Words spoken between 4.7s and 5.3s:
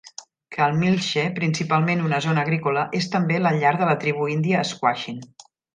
Squaxin.